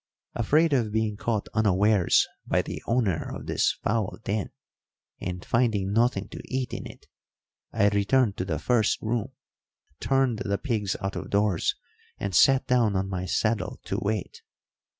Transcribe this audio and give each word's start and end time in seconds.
Afraid 0.33 0.73
of 0.73 0.91
being 0.91 1.15
caught 1.15 1.47
unawares 1.53 2.27
by 2.47 2.63
the 2.63 2.81
owner 2.87 3.31
of 3.35 3.45
this 3.45 3.73
foul 3.83 4.17
den, 4.23 4.49
and 5.19 5.45
finding 5.45 5.93
nothing 5.93 6.27
to 6.29 6.41
eat 6.45 6.73
in 6.73 6.87
it, 6.87 7.05
I 7.71 7.87
returned 7.89 8.35
to 8.37 8.45
the 8.45 8.57
first 8.57 8.99
room, 9.03 9.33
turned 9.99 10.39
the 10.39 10.57
pigs 10.57 10.95
out 11.01 11.15
of 11.15 11.29
doors, 11.29 11.75
and 12.17 12.33
sat 12.33 12.65
down 12.65 12.95
on 12.95 13.09
my 13.09 13.25
saddle 13.27 13.79
to 13.83 13.99
wait. 13.99 14.41